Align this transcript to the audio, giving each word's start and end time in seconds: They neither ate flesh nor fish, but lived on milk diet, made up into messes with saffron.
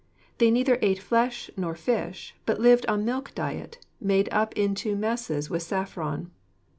They 0.39 0.49
neither 0.49 0.79
ate 0.81 0.97
flesh 0.97 1.51
nor 1.55 1.75
fish, 1.75 2.33
but 2.47 2.59
lived 2.59 2.87
on 2.87 3.05
milk 3.05 3.35
diet, 3.35 3.77
made 3.99 4.29
up 4.31 4.51
into 4.57 4.95
messes 4.95 5.47
with 5.47 5.61
saffron. 5.61 6.31